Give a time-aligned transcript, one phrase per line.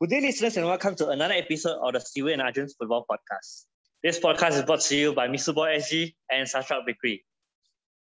[0.00, 3.66] Good day, listeners, and welcome to another episode of the Steven and Arjun's Football Podcast.
[4.02, 7.22] This podcast is brought to you by Misuboy SG and Starstruck Bakery.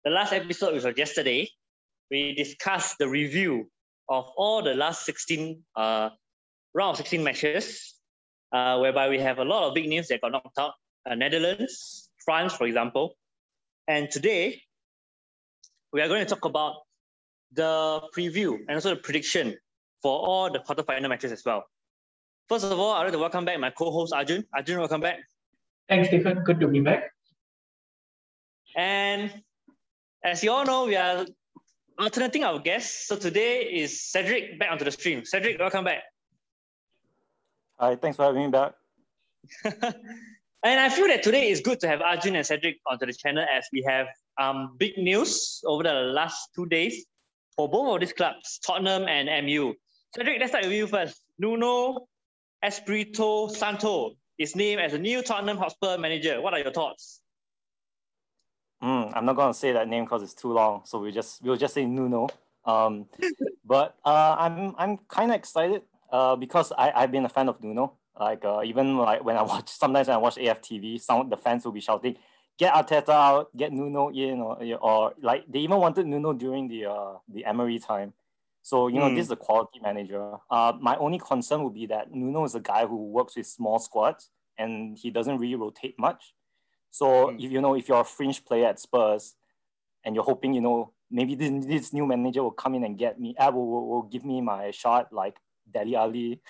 [0.05, 1.49] The last episode, which was yesterday,
[2.09, 3.69] we discussed the review
[4.07, 6.11] of all the last 16 uh,
[6.73, 7.95] round of 16 matches,
[8.53, 10.75] uh, whereby we have a lot of big news that got knocked out.
[11.05, 13.17] Uh, Netherlands, France, for example.
[13.89, 14.61] And today,
[15.91, 16.75] we are going to talk about
[17.51, 19.57] the preview and also the prediction
[20.01, 21.65] for all the quarterfinal matches as well.
[22.49, 24.43] First of all, I'd like to welcome back my co-host Arjun.
[24.55, 25.19] Arjun, welcome back.
[25.87, 26.43] Thanks, Stephen.
[26.43, 27.11] Good to be back.
[28.75, 29.31] And
[30.23, 31.27] as you all know, we are
[31.99, 33.05] alternating our guests.
[33.05, 35.25] So today is Cedric back onto the stream.
[35.25, 36.01] Cedric, welcome back.
[37.79, 38.73] Hi, thanks for having me back.
[40.63, 43.45] and I feel that today is good to have Arjun and Cedric onto the channel
[43.55, 44.07] as we have
[44.41, 47.05] um, big news over the last two days
[47.55, 49.75] for both of these clubs, Tottenham and MU.
[50.15, 51.21] Cedric, let's start with you first.
[51.37, 52.08] Nuno
[52.63, 56.41] Espirito Santo is named as a new Tottenham Hotspur manager.
[56.41, 57.21] What are your thoughts?
[58.83, 61.57] Mm, I'm not gonna say that name because it's too long, so we just we'll
[61.57, 62.29] just say Nuno.
[62.65, 63.07] Um,
[63.65, 65.81] but uh, I'm I'm kind of excited
[66.11, 67.93] uh, because I I've been a fan of Nuno.
[68.17, 71.65] Like uh, even like when I watch sometimes when I watch AFTV, some the fans
[71.65, 72.15] will be shouting,
[72.57, 76.85] "Get Arteta out, get Nuno in," or or like they even wanted Nuno during the
[76.85, 78.13] uh the Emery time.
[78.61, 79.15] So, you know, mm.
[79.15, 80.33] this is a quality manager.
[80.49, 83.79] Uh, my only concern would be that Nuno is a guy who works with small
[83.79, 86.33] squads and he doesn't really rotate much.
[86.91, 87.43] So, mm.
[87.43, 89.35] if you know, if you're a fringe player at Spurs
[90.03, 93.19] and you're hoping, you know, maybe this, this new manager will come in and get
[93.19, 95.37] me, uh, will, will, will give me my shot like
[95.71, 96.41] Dele Alli,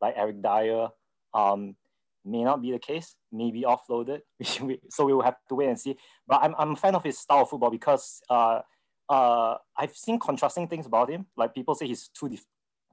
[0.00, 0.88] like Eric Dier,
[1.32, 1.76] Um,
[2.24, 4.20] may not be the case, maybe offloaded.
[4.90, 5.96] so we will have to wait and see.
[6.26, 8.60] But I'm, I'm a fan of his style of football because uh,
[9.08, 11.26] uh, I've seen contrasting things about him.
[11.36, 12.46] Like people say he's too def-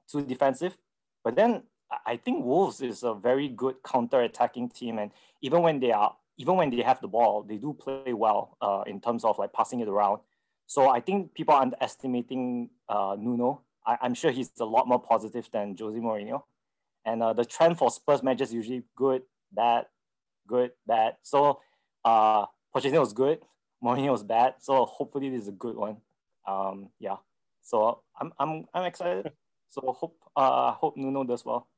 [0.09, 0.77] too defensive,
[1.23, 1.63] but then
[2.05, 5.11] I think Wolves is a very good counter-attacking team, and
[5.41, 8.83] even when they are even when they have the ball, they do play well uh,
[8.87, 10.21] in terms of like passing it around.
[10.67, 13.61] So I think people are underestimating uh, Nuno.
[13.85, 16.43] I, am sure he's a lot more positive than Jose Mourinho.
[17.05, 19.87] And uh, the trend for Spurs matches usually good, bad,
[20.47, 21.17] good, bad.
[21.23, 21.59] So
[22.05, 23.39] uh, Pochettino was good,
[23.83, 24.55] Mourinho was bad.
[24.59, 25.97] So hopefully this is a good one
[26.49, 27.17] um, yeah.
[27.61, 29.31] So I'm I'm I'm excited.
[29.71, 31.69] So hope uh hope Nuno does well.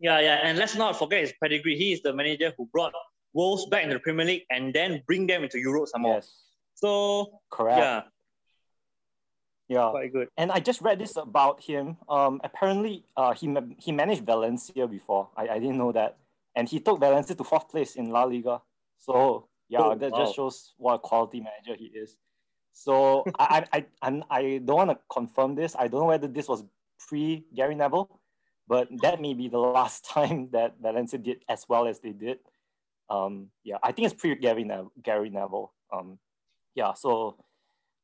[0.00, 1.76] Yeah, yeah, and let's not forget his pedigree.
[1.76, 2.94] He is the manager who brought
[3.34, 6.14] Wolves back into the Premier League and then bring them into Europe some more.
[6.14, 6.32] Yes.
[6.72, 7.76] So correct.
[7.76, 8.00] Yeah.
[9.68, 9.90] Yeah.
[9.90, 10.28] Quite good.
[10.38, 11.98] And I just read this about him.
[12.08, 15.28] Um, apparently, uh, he he managed Valencia before.
[15.36, 16.16] I, I didn't know that,
[16.54, 18.62] and he took Valencia to fourth place in La Liga.
[18.96, 20.18] So yeah, oh, that wow.
[20.18, 22.16] just shows what a quality manager he is.
[22.72, 25.74] So I, I, I, I don't want to confirm this.
[25.78, 26.64] I don't know whether this was
[26.98, 28.20] pre Gary Neville,
[28.68, 32.38] but that may be the last time that Valencia did as well as they did.
[33.08, 34.92] Um, yeah, I think it's pre Gary Neville.
[35.02, 35.72] Gary Neville.
[35.92, 36.18] Um,
[36.74, 37.36] yeah, so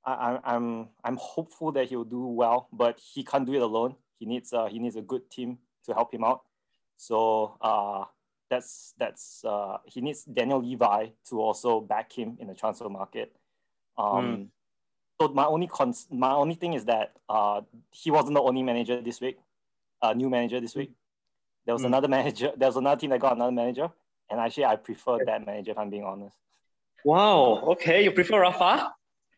[0.04, 3.96] I, I'm I'm hopeful that he'll do well, but he can't do it alone.
[4.18, 6.42] He needs uh, he needs a good team to help him out.
[6.96, 8.04] So uh,
[8.52, 13.32] that's that's uh, he needs Daniel Levy to also back him in the transfer market.
[13.96, 14.46] Um, mm.
[15.20, 19.00] So my only cons- my only thing is that uh, he wasn't the only manager
[19.00, 19.38] this week,
[20.02, 20.92] uh, new manager this week.
[21.64, 21.86] There was mm.
[21.86, 22.52] another manager.
[22.58, 23.88] There was another team that got another manager,
[24.30, 26.36] and actually I prefer that manager if I'm being honest.
[27.04, 27.62] Wow.
[27.72, 28.92] Okay, you prefer Rafa?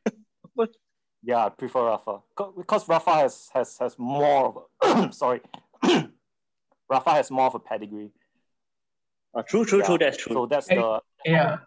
[1.23, 2.19] yeah, I prefer Rafa
[2.57, 4.67] because Rafa has has has more.
[4.83, 5.41] Of a, sorry,
[6.91, 8.11] Rafa has more of a pedigree.
[9.35, 9.87] Uh, true, true, yeah.
[9.87, 9.99] true.
[9.99, 10.35] That's true.
[10.35, 11.59] So that's the yeah.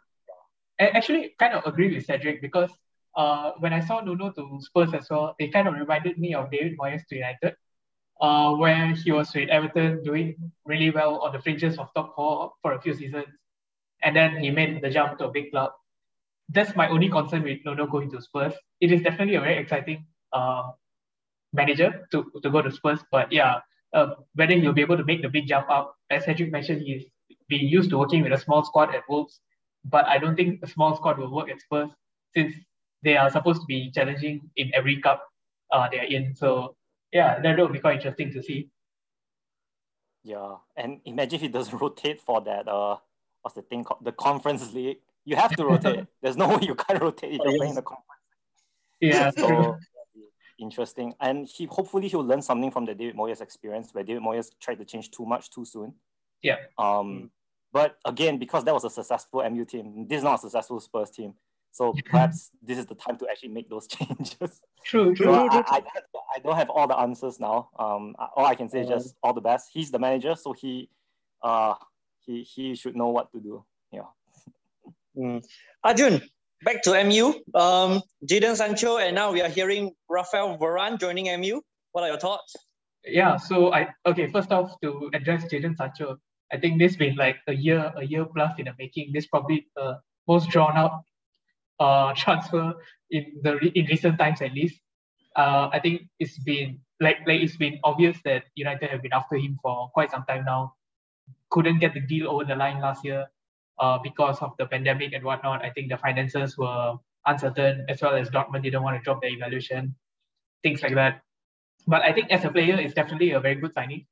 [0.80, 2.70] I actually kind of agree with Cedric because
[3.16, 6.52] uh, when I saw Nuno to Spurs as well, it kind of reminded me of
[6.52, 7.56] David Moyes to United,
[8.22, 10.36] uh, where he was with Everton doing
[10.66, 13.26] really well on the fringes of top four for a few seasons.
[14.04, 15.72] And then he made the jump to a big club.
[16.50, 18.54] That's my only concern with Nuno going to Spurs.
[18.80, 20.70] It is definitely a very exciting uh,
[21.52, 23.00] manager to, to go to Spurs.
[23.12, 23.62] But yeah,
[23.94, 27.06] uh, whether he'll be able to make the big jump up, as Cedric mentioned, he's
[27.50, 29.40] been used to working with a small squad at Wolves.
[29.86, 31.90] But I don't think a small squad will work at Spurs
[32.36, 32.54] since
[33.04, 35.24] they are supposed to be challenging in every cup
[35.72, 36.36] uh, they're in.
[36.36, 36.76] So
[37.12, 38.70] yeah, that will be quite interesting to see.
[40.24, 42.68] Yeah, and imagine if he doesn't rotate for that.
[42.68, 42.98] Uh,
[43.42, 44.04] what's the thing called?
[44.04, 44.98] The conference league.
[45.26, 46.06] You have to rotate.
[46.22, 48.04] There's no way you can't rotate if you're playing the conference.
[49.00, 49.78] Yeah, so
[50.58, 51.14] interesting.
[51.20, 54.80] And he hopefully he'll learn something from the David Moyes experience, where David Moyes tried
[54.80, 55.94] to change too much too soon.
[56.42, 56.58] Yeah.
[56.78, 57.32] Um,
[57.72, 61.12] but again, because that was a successful MU team, this is not a successful Spurs
[61.12, 61.34] team.
[61.72, 64.62] So perhaps this is the time to actually make those changes.
[64.84, 65.26] True, true.
[65.26, 65.82] So I, I,
[66.36, 67.70] I don't have all the answers now.
[67.78, 69.70] Um, all I can say is just all the best.
[69.72, 70.90] He's the manager, so he,
[71.44, 71.76] uh,
[72.26, 73.64] he he should know what to do.
[73.92, 74.02] Yeah.
[75.18, 75.44] Mm.
[75.84, 76.22] Arjun,
[76.64, 77.34] back to MU.
[77.56, 81.60] Um, Jadon Sancho, and now we are hearing Rafael Varane joining MU.
[81.92, 82.56] What are your thoughts?
[83.04, 86.18] Yeah, so I okay, first off to address Jadon Sancho,
[86.52, 89.12] I think this been like a year, a year plus in the making.
[89.14, 91.04] This probably the most drawn out
[91.80, 92.74] uh transfer
[93.12, 94.80] in the in recent times at least.
[95.36, 99.36] Uh, I think it's been like like it's been obvious that United have been after
[99.36, 100.74] him for quite some time now.
[101.52, 103.28] Couldn't get the deal over the line last year,
[103.80, 105.64] uh, because of the pandemic and whatnot.
[105.64, 106.96] I think the finances were
[107.26, 109.96] uncertain as well as Dortmund didn't want to drop their evaluation,
[110.64, 111.22] things like that.
[111.86, 114.06] But I think as a player, it's definitely a very good signing.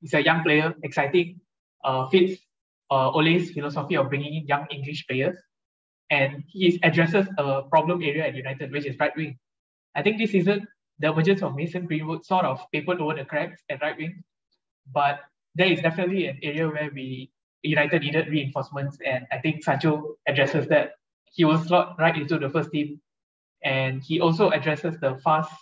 [0.00, 1.40] He's a young player, exciting,
[1.84, 2.40] uh, fits
[2.90, 5.36] uh, Ole's philosophy of bringing in young English players,
[6.10, 9.38] and he addresses a problem area at United, which is right wing.
[9.94, 10.66] I think this season
[10.98, 14.22] the emergence of Mason Greenwood sort of papered over the cracks at right wing,
[14.92, 15.20] but
[15.54, 17.30] there is definitely an area where we
[17.62, 20.92] United needed reinforcements, and I think Sancho addresses that.
[21.32, 23.00] He will slot right into the first team,
[23.62, 25.52] and he also addresses the fast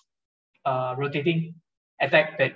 [0.65, 1.55] uh, rotating
[2.01, 2.53] attack that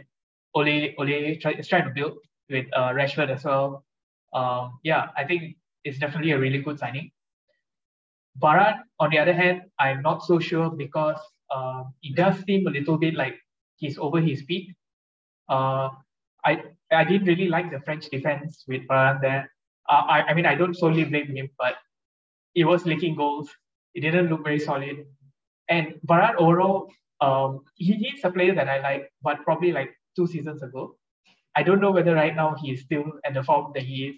[0.54, 2.16] Ole Ole try, is trying to build
[2.52, 3.84] with uh, Rashford as well.
[4.32, 7.10] Um, yeah, I think it's definitely a really good signing.
[8.40, 11.18] Varane, on the other hand, I'm not so sure because
[11.50, 13.36] uh, it does seem a little bit like
[13.76, 14.74] he's over his peak.
[15.48, 15.90] Uh,
[16.44, 19.50] I I didn't really like the French defense with Varane there.
[19.88, 21.76] Uh, I I mean I don't solely blame him, but
[22.54, 23.50] he was leaking goals.
[23.94, 25.04] It didn't look very solid.
[25.68, 26.88] And Varane overall,
[27.20, 30.96] um, he, he's a player that I like, but probably like two seasons ago.
[31.54, 34.16] I don't know whether right now he is still at the form that he is,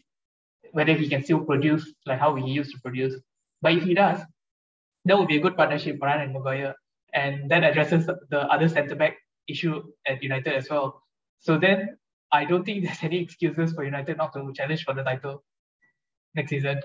[0.72, 3.14] whether he can still produce like how he used to produce.
[3.62, 4.20] But if he does,
[5.04, 6.74] that would be a good partnership, for Varane and Maguire.
[7.12, 9.16] And that addresses the other centre back
[9.48, 11.02] issue at United as well.
[11.38, 11.96] So then
[12.32, 15.44] I don't think there's any excuses for United not to challenge for the title
[16.34, 16.80] next season.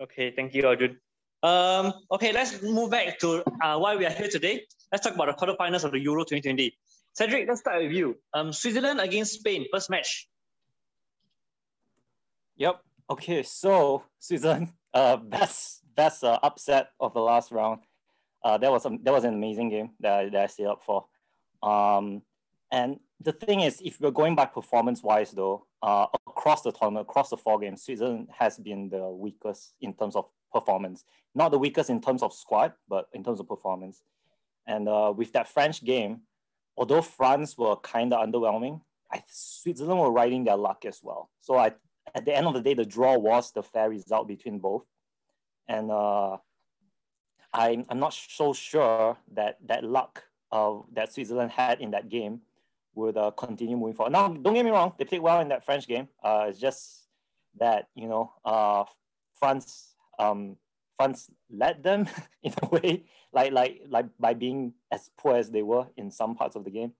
[0.00, 0.98] Okay, thank you, Arjun.
[1.42, 4.62] Um, okay, let's move back to uh, why we are here today.
[4.90, 6.76] Let's talk about the quarterfinals of the Euro 2020.
[7.18, 8.16] Cedric, let's start with you.
[8.32, 10.28] Um, Switzerland against Spain, first match.
[12.58, 12.80] Yep.
[13.10, 17.80] Okay, so Switzerland, uh, best best uh, upset of the last round.
[18.44, 20.80] Uh, that was a, that was an amazing game that I, that I stayed up
[20.84, 21.06] for.
[21.60, 22.22] Um,
[22.70, 27.08] and the thing is, if we're going by performance wise, though, uh, across the tournament,
[27.10, 31.02] across the four games, Switzerland has been the weakest in terms of performance.
[31.34, 34.04] Not the weakest in terms of squad, but in terms of performance.
[34.68, 36.20] And uh, with that French game,
[36.78, 38.80] although France were kind of underwhelming,
[39.12, 41.28] I, Switzerland were riding their luck as well.
[41.40, 41.72] So I,
[42.14, 44.84] at the end of the day, the draw was the fair result between both.
[45.66, 46.36] And uh,
[47.52, 52.40] I'm, I'm not so sure that that luck uh, that Switzerland had in that game
[52.94, 54.12] would uh, continue moving forward.
[54.12, 56.08] Now, don't get me wrong, they played well in that French game.
[56.22, 57.08] Uh, it's just
[57.58, 58.84] that, you know, uh,
[59.34, 60.56] France um,
[60.98, 62.08] France led them
[62.42, 66.34] in a way, like like like by being as poor as they were in some
[66.34, 66.92] parts of the game.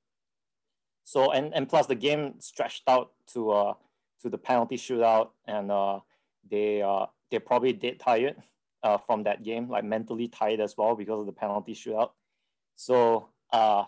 [1.04, 3.74] So and and plus the game stretched out to uh
[4.22, 6.00] to the penalty shootout, and uh,
[6.48, 8.36] they uh they probably dead tired
[8.82, 12.10] uh from that game, like mentally tired as well because of the penalty shootout.
[12.76, 13.84] So uh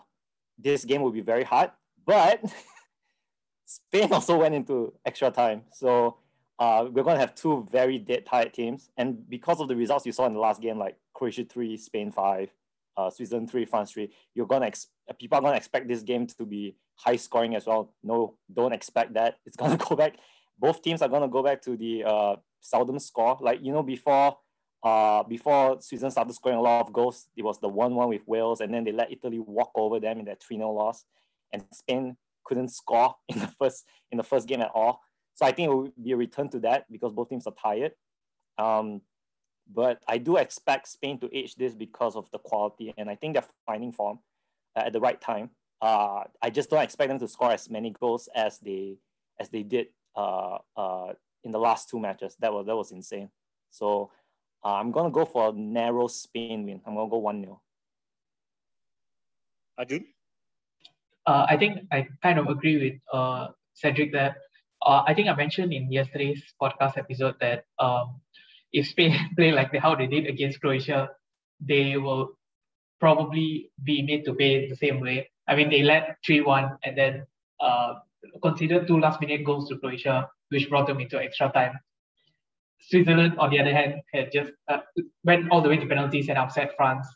[0.57, 1.71] this game will be very hard,
[2.05, 2.43] but
[3.71, 5.63] Spain also went into extra time.
[5.71, 6.17] So
[6.61, 8.91] uh, we're going to have two very dead tired teams.
[8.95, 12.11] And because of the results you saw in the last game, like Croatia 3, Spain
[12.11, 12.49] 5,
[12.97, 14.85] uh, Switzerland 3, France 3, you're going to ex-
[15.19, 17.95] people are going to expect this game to be high scoring as well.
[18.03, 19.39] No, don't expect that.
[19.43, 20.17] It's going to go back.
[20.59, 23.39] Both teams are going to go back to the uh, seldom score.
[23.41, 24.37] Like, you know, before
[24.83, 28.27] uh, before Switzerland started scoring a lot of goals, it was the 1 1 with
[28.27, 31.05] Wales, and then they let Italy walk over them in that 3 0 loss.
[31.51, 35.01] And Spain couldn't score in the first in the first game at all.
[35.41, 37.93] So I think it will be a return to that because both teams are tired.
[38.59, 39.01] Um,
[39.73, 43.33] but I do expect Spain to edge this because of the quality, and I think
[43.33, 44.19] they're finding form
[44.75, 45.49] uh, at the right time.
[45.81, 48.97] Uh, I just don't expect them to score as many goals as they
[49.39, 52.35] as they did uh, uh, in the last two matches.
[52.39, 53.29] That was that was insane.
[53.71, 54.11] So
[54.63, 56.81] uh, I'm gonna go for a narrow Spain win.
[56.85, 57.59] I'm gonna go one 0
[59.79, 60.05] Arjun.
[61.25, 64.35] uh, I think I kind of agree with uh, Cedric that
[64.83, 68.21] uh, I think I mentioned in yesterday's podcast episode that um,
[68.73, 71.09] if Spain play like the, how they did against Croatia,
[71.59, 72.37] they will
[72.99, 75.29] probably be made to pay the same way.
[75.47, 77.25] I mean, they led 3 1 and then
[77.59, 77.95] uh,
[78.41, 81.73] considered two last minute goals to Croatia, which brought them into extra time.
[82.79, 84.79] Switzerland, on the other hand, had just uh,
[85.23, 87.07] went all the way to penalties and upset France.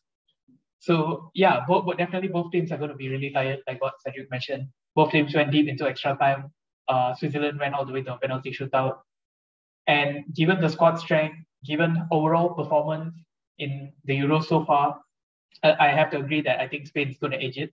[0.79, 3.93] So yeah, both, but definitely both teams are going to be really tired, like what
[4.05, 4.67] Cedric mentioned.
[4.95, 6.51] Both teams went deep into extra time.
[6.88, 8.98] Uh, Switzerland went all the way to a penalty shootout.
[9.88, 13.15] And given the squad strength, given overall performance
[13.58, 15.00] in the Euro so far,
[15.63, 17.72] I have to agree that I think Spain is going to edge it.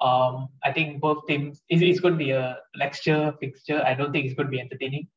[0.00, 3.82] Um, I think both teams, it's, it's going to be a lecture fixture.
[3.84, 5.08] I don't think it's going to be entertaining.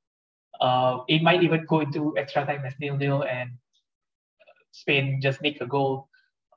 [0.59, 3.51] Uh, it might even go into extra time as nil nil and
[4.71, 6.09] Spain just make a goal,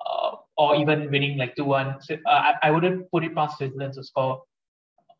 [0.04, 2.00] uh, or even winning like two one.
[2.00, 4.42] So, uh, I, I wouldn't put it past Switzerland to score,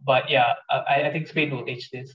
[0.05, 2.15] but yeah, I, I think Spain will edge this.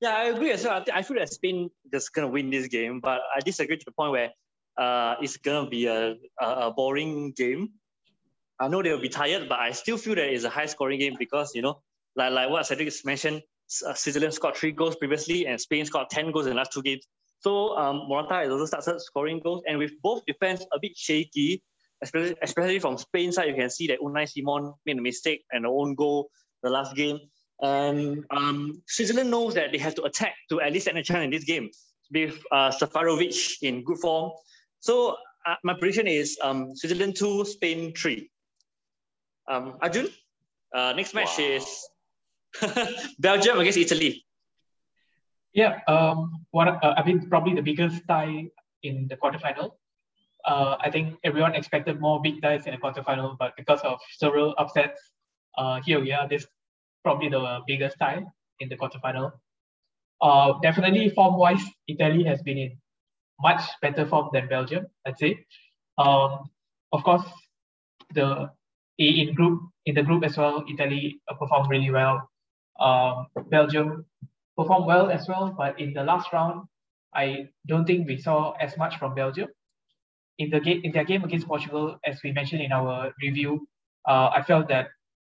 [0.00, 0.82] Yeah, I agree as well.
[0.92, 4.12] I feel that Spain is gonna win this game, but I disagree to the point
[4.12, 4.30] where
[4.78, 7.70] uh, it's gonna be a, a boring game.
[8.58, 11.16] I know they'll be tired, but I still feel that it's a high scoring game
[11.18, 11.82] because you know,
[12.16, 13.42] like like what Cedric mentioned,
[13.86, 16.82] uh, Switzerland scored three goals previously, and Spain scored ten goals in the last two
[16.82, 17.06] games.
[17.40, 21.62] So um, Morata has also started scoring goals, and with both defense a bit shaky,
[22.02, 25.64] especially especially from Spain side, you can see that Unai Simon made a mistake and
[25.64, 26.30] an own goal
[26.62, 27.18] the last game.
[27.62, 31.24] And um, Switzerland knows that they have to attack to at least stand a chance
[31.24, 31.70] in this game
[32.12, 34.32] with uh, Seferovic in good form.
[34.80, 35.16] So
[35.46, 38.30] uh, my prediction is um, Switzerland 2, Spain 3.
[39.48, 40.08] Um, Arjun,
[40.74, 41.44] uh, next match wow.
[41.44, 41.88] is
[43.18, 44.24] Belgium against Italy.
[45.52, 48.46] Yeah, um, what uh, I mean, probably the biggest tie
[48.82, 49.72] in the quarterfinal.
[50.50, 54.52] Uh, I think everyone expected more big ties in the quarterfinal, but because of several
[54.58, 55.00] upsets,
[55.56, 56.26] uh, here we are.
[56.28, 56.44] This
[57.04, 58.24] probably the biggest tie
[58.58, 59.30] in the quarterfinal.
[60.20, 62.72] Uh, definitely form-wise, Italy has been in
[63.40, 65.38] much better form than Belgium, I'd say.
[65.98, 66.50] Um,
[66.92, 67.26] of course,
[68.12, 68.50] the
[68.98, 72.28] in group in the group as well, Italy performed really well.
[72.80, 74.04] Um, Belgium
[74.58, 76.66] performed well as well, but in the last round,
[77.14, 79.48] I don't think we saw as much from Belgium.
[80.40, 83.68] In the game in their game against Portugal, as we mentioned in our review,
[84.08, 84.88] uh, I felt that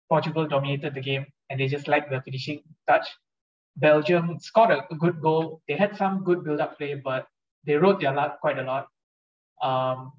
[0.08, 3.08] Portugal dominated the game and they just lacked the finishing touch.
[3.78, 5.62] Belgium scored a good goal.
[5.68, 7.26] They had some good build-up play, but
[7.66, 8.88] they rode their luck quite a lot.
[9.64, 10.12] Um,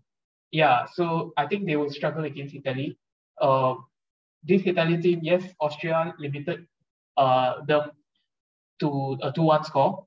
[0.50, 2.98] yeah, so I think they will struggle against Italy.
[3.40, 3.74] Uh,
[4.42, 6.66] this Italian team, yes, Austria limited
[7.16, 7.92] uh, them
[8.80, 10.04] to a 2-1 score,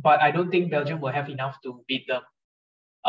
[0.00, 2.22] but I don't think Belgium will have enough to beat them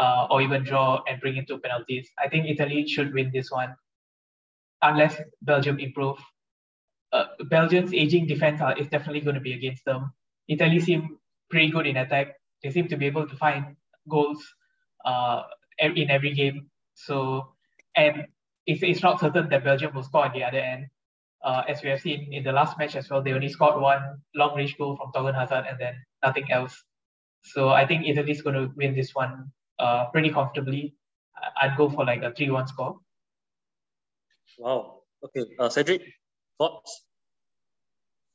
[0.02, 2.10] uh, or even draw and bring it to penalties.
[2.18, 3.76] I think Italy should win this one
[4.82, 6.18] unless Belgium improve.
[7.14, 10.12] Uh, Belgium's aging defense are, is definitely going to be against them.
[10.48, 11.18] Italy seem
[11.52, 12.34] pretty good in attack.
[12.64, 13.76] They seem to be able to find
[14.10, 14.44] goals
[15.06, 15.44] uh,
[15.78, 16.72] in every game.
[16.96, 17.54] So,
[17.96, 18.26] and
[18.66, 20.88] it's, it's not certain that Belgium will score at the other end.
[21.44, 24.02] Uh, as we have seen in the last match as well, they only scored one
[24.36, 25.94] long range goal from Thorgan Hazard and then
[26.24, 26.84] nothing else.
[27.44, 29.52] So I think Italy's going to win this one
[29.82, 30.96] uh, pretty comfortably.
[31.62, 33.00] I'd go for like a 3 1 score.
[34.58, 35.02] Wow.
[35.24, 35.46] Okay.
[35.58, 36.04] Uh, Cedric,
[36.58, 37.04] thoughts?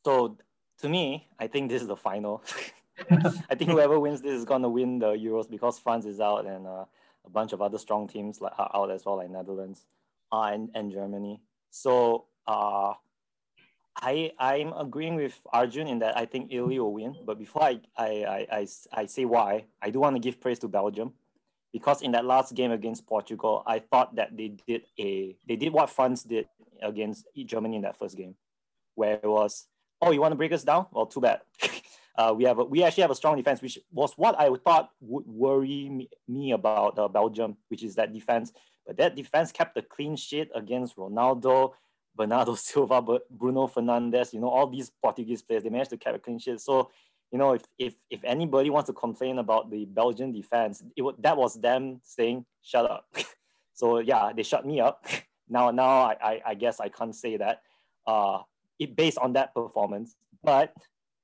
[0.05, 0.39] So
[0.79, 2.43] to me, I think this is the final.
[3.51, 6.67] I think whoever wins this is gonna win the Euros because France is out and
[6.67, 6.87] uh,
[7.27, 9.85] a bunch of other strong teams like are out as well, like Netherlands
[10.33, 11.43] uh, and, and Germany.
[11.71, 12.95] So uh,
[14.01, 17.17] I I'm agreeing with Arjun in that I think Italy will win.
[17.27, 20.59] But before I I, I, I, I say why, I do want to give praise
[20.61, 21.13] to Belgium
[21.77, 25.75] because in that last game against Portugal, I thought that they did a they did
[25.75, 26.49] what France did
[26.81, 28.35] against Germany in that first game,
[28.95, 29.67] where it was,
[30.01, 30.87] oh, you want to break us down?
[30.91, 31.43] Well, too bad.
[32.17, 34.89] uh, we have a, we actually have a strong defense, which was what I thought
[35.03, 38.55] would worry me, me about uh, Belgium, which is that defense.
[38.87, 41.73] But that defense kept a clean sheet against Ronaldo,
[42.15, 44.33] Bernardo Silva, Bruno Fernandes.
[44.33, 45.63] You know all these Portuguese players.
[45.63, 46.59] They managed to keep a clean sheet.
[46.59, 46.91] So
[47.37, 51.17] you know, if if if anybody wants to complain about the Belgian defense, it would,
[51.21, 53.05] that was them saying shut up.
[53.75, 55.05] so yeah, they shut me up.
[55.49, 57.61] now now I, I, I guess I can't say that.
[58.07, 58.39] Uh,
[58.79, 60.17] it based on that performance.
[60.43, 60.73] But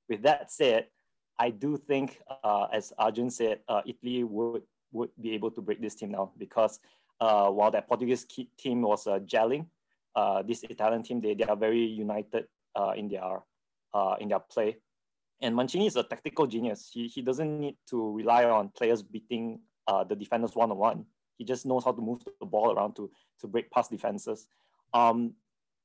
[0.06, 0.88] with that said,
[1.38, 5.80] I do think, uh, as Arjun said, uh, Italy would would be able to break
[5.80, 6.78] this team now because
[7.22, 8.26] uh, while that Portuguese
[8.58, 9.64] team was uh, gelling,
[10.14, 12.44] uh, this Italian team they, they are very united
[12.76, 13.40] uh, in their
[13.94, 14.76] uh, in their play.
[15.42, 16.90] And Mancini is a tactical genius.
[16.92, 21.04] He, he doesn't need to rely on players beating uh, the defenders one on one.
[21.36, 24.46] He just knows how to move the ball around to, to break past defenses.
[24.94, 25.34] Um,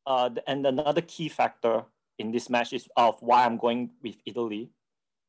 [0.05, 1.83] uh, and another key factor
[2.19, 4.69] in this match is of why I'm going with Italy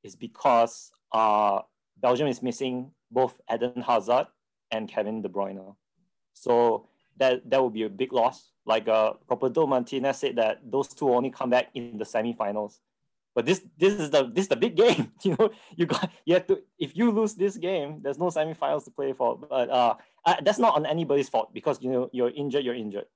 [0.04, 1.60] is because uh,
[1.96, 4.26] Belgium is missing both Eden Hazard
[4.70, 5.74] and Kevin De Bruyne.
[6.34, 8.52] So that, that would be a big loss.
[8.66, 12.80] Like uh, Roberto Martinez said that those two only come back in the semifinals.
[13.38, 15.12] But this this is the this is the big game.
[15.22, 18.82] You know, you got you have to if you lose this game, there's no semifinals
[18.86, 19.38] to play for.
[19.38, 19.94] But uh,
[20.26, 23.06] uh, that's not on anybody's fault because you know you're injured, you're injured.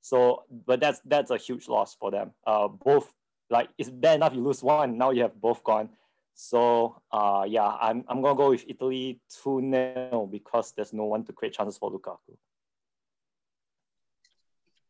[0.00, 2.32] So, but that's that's a huge loss for them.
[2.46, 3.12] Uh, both
[3.50, 5.90] like it's bad enough you lose one, now you have both gone.
[6.32, 11.24] So uh, yeah, I'm, I'm to go with Italy 2 0 because there's no one
[11.24, 12.40] to create chances for Lukaku.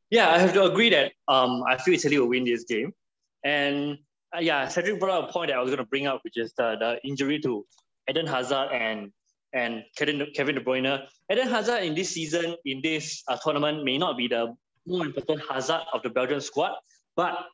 [0.08, 2.94] Yeah, I have to agree that um, I feel Italy will win this game.
[3.42, 3.98] And
[4.34, 6.36] uh, yeah, Cedric brought up a point that I was going to bring up, which
[6.36, 7.64] is the, the injury to
[8.08, 9.12] Eden Hazard and
[9.54, 11.06] and Kevin, Kevin De Bruyne.
[11.32, 14.54] Eden Hazard in this season, in this uh, tournament, may not be the
[14.86, 16.72] more important Hazard of the Belgian squad,
[17.16, 17.46] but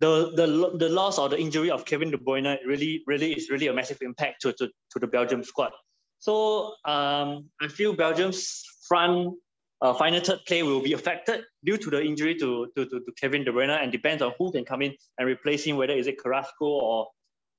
[0.00, 3.66] the, the, the loss or the injury of Kevin De Bruyne really, really is really
[3.66, 5.72] a massive impact to, to, to the Belgium squad.
[6.20, 9.34] So um, I feel Belgium's front
[9.80, 13.12] uh, final third play will be affected due to the injury to, to, to, to,
[13.20, 16.06] Kevin De Bruyne and depends on who can come in and replace him, whether is
[16.06, 17.08] it Carrasco or,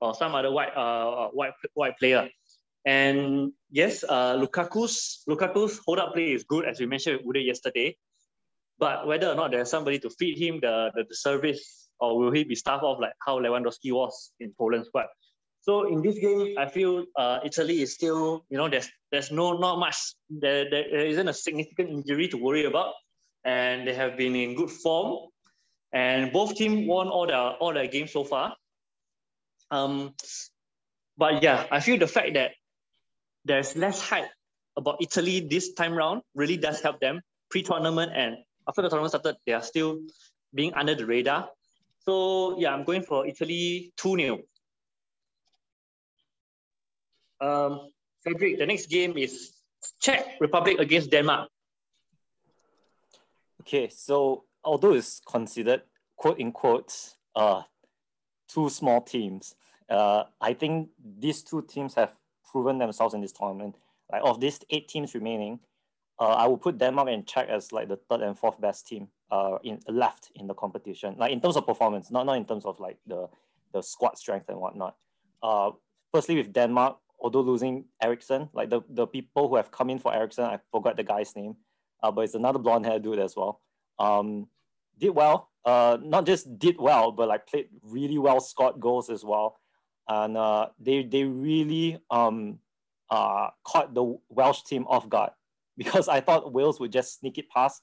[0.01, 2.27] or some other white, uh, white, white player.
[2.85, 7.45] And yes, uh, Lukaku's Lukaku's hold up play is good, as we mentioned with Uday
[7.45, 7.97] yesterday.
[8.77, 12.31] But whether or not there's somebody to feed him the, the, the service or will
[12.31, 15.07] he be staffed off like how Lewandowski was in Poland's squad?
[15.69, 19.53] So in this game, I feel uh, Italy is still, you know, there's there's no
[19.53, 22.95] not much, there, there isn't a significant injury to worry about,
[23.45, 25.29] and they have been in good form,
[25.93, 28.55] and both teams won all their all their games so far.
[29.69, 30.15] Um,
[31.15, 32.57] but yeah, I feel the fact that
[33.45, 34.33] there's less hype
[34.75, 37.21] about Italy this time round really does help them
[37.51, 40.01] pre-tournament and after the tournament started, they are still
[40.51, 41.49] being under the radar.
[42.05, 44.48] So yeah, I'm going for Italy 2-0.
[47.41, 49.51] Um, Frederick, the next game is
[50.01, 51.49] Czech Republic against Denmark.
[53.61, 55.83] Okay, so although it's considered
[56.17, 57.61] quote in quotes uh,
[58.47, 59.55] two small teams,
[59.89, 62.13] uh, I think these two teams have
[62.51, 63.75] proven themselves in this tournament.
[64.11, 65.59] Like of these eight teams remaining,
[66.19, 69.07] uh, I will put Denmark and Czech as like the third and fourth best team
[69.31, 71.15] uh, in left in the competition.
[71.17, 73.29] Like in terms of performance, not not in terms of like the
[73.73, 74.95] the squad strength and whatnot.
[75.41, 75.71] Uh,
[76.11, 80.13] firstly, with Denmark, although losing Eriksen, like the, the people who have come in for
[80.13, 81.55] Eriksen, I forgot the guy's name,
[82.01, 83.61] uh, but it's another blonde hair dude as well.
[83.97, 84.47] Um,
[84.97, 85.49] did well.
[85.65, 89.59] Uh, not just did well, but like played really well, scored goals as well,
[90.07, 92.59] and uh, they they really um,
[93.09, 95.31] uh, caught the Welsh team off guard
[95.77, 97.81] because I thought Wales would just sneak it past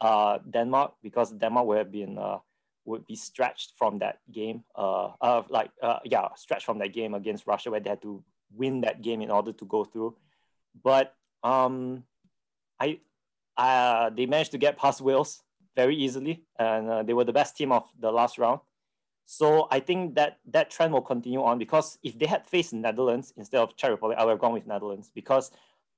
[0.00, 2.38] uh, Denmark because Denmark would have been uh,
[2.84, 4.64] would be stretched from that game.
[4.76, 8.22] Uh, uh like uh, yeah, stretched from that game against Russia where they had to
[8.56, 10.16] win that game in order to go through.
[10.82, 12.04] But um,
[12.80, 13.00] I,
[13.56, 15.42] uh, they managed to get past Wales
[15.76, 18.60] very easily, and uh, they were the best team of the last round.
[19.26, 23.32] So I think that that trend will continue on because if they had faced Netherlands
[23.36, 25.50] instead of Czech Republic, I would have gone with Netherlands because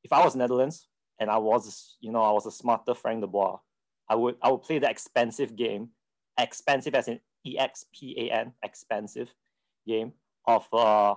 [0.05, 0.87] if I was Netherlands
[1.19, 3.61] and I was, you know, I was a smarter Frank de Boer,
[4.09, 5.89] I would I would play the expensive game,
[6.39, 9.35] expensive as in E X P A N, expensive
[9.87, 10.13] game
[10.47, 11.17] of uh,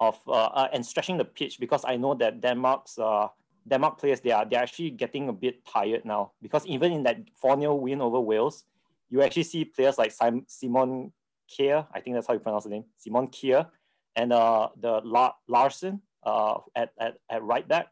[0.00, 3.28] of uh, uh, and stretching the pitch because I know that Denmark's uh,
[3.68, 7.18] Denmark players they are they're actually getting a bit tired now because even in that
[7.42, 8.64] 4-0 win over Wales,
[9.10, 11.12] you actually see players like Sim- Simon
[11.48, 13.68] Kier, I think that's how you pronounce the name, Simon Kier,
[14.16, 17.88] and uh, the La- Larsen uh, at, at, at right back.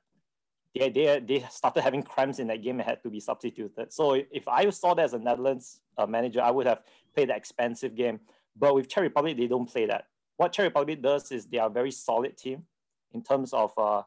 [0.75, 3.93] They, they, they started having cramps in that game and had to be substituted.
[3.93, 6.81] So if I saw that as a Netherlands uh, manager, I would have
[7.15, 8.21] played the expensive game.
[8.57, 10.07] But with Czech Republic, they don't play that
[10.43, 12.65] what Czech Republic does is they are a very solid team
[13.13, 14.03] in terms of uh,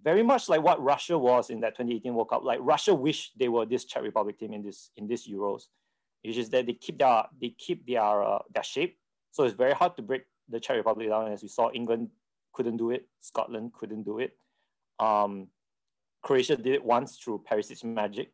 [0.00, 2.44] very much like what Russia was in that 2018 World Cup.
[2.44, 5.62] Like Russia wished they were this Czech Republic team in this in this Euros.
[6.22, 8.96] It's just that they keep their they keep their uh, their shape.
[9.32, 11.32] So it's very hard to break the Czech Republic down.
[11.32, 12.10] As we saw, England
[12.52, 13.08] couldn't do it.
[13.20, 14.36] Scotland couldn't do it.
[15.00, 15.48] Um,
[16.22, 18.32] Croatia did it once through Perisic's magic.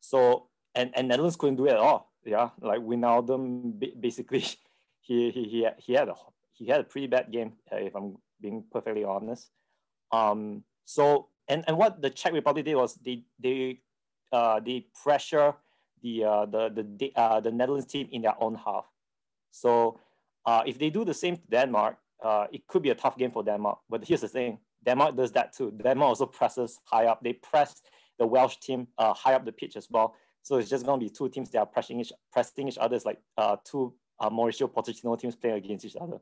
[0.00, 2.10] So and, and Netherlands couldn't do it at all.
[2.24, 4.40] Yeah, like Wijnaldum basically
[5.02, 6.14] he he he, he had a
[6.56, 9.50] he had a pretty bad game, uh, if I'm being perfectly honest.
[10.12, 13.80] Um, so and and what the Czech Republic did was they they
[14.32, 15.54] uh, they pressure
[16.02, 18.86] the uh, the the uh, the Netherlands team in their own half.
[19.50, 20.00] So
[20.44, 23.30] uh, if they do the same to Denmark, uh, it could be a tough game
[23.30, 23.78] for Denmark.
[23.88, 25.70] But here's the thing: Denmark does that too.
[25.70, 27.22] Denmark also presses high up.
[27.22, 27.82] They press
[28.18, 30.14] the Welsh team uh, high up the pitch as well.
[30.42, 32.94] So it's just going to be two teams that are pressing each, pressing each other.
[32.94, 36.18] It's like uh, two uh, Mauricio Pochettino teams playing against each other.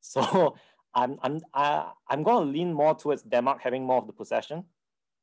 [0.02, 0.56] So
[0.94, 4.64] I'm, I'm, I, I'm going to lean more towards Denmark having more of the possession.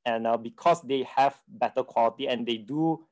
[0.05, 3.05] And uh, because they have better quality and they do,